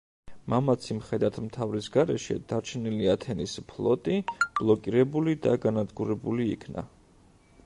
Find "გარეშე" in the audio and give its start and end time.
1.97-2.39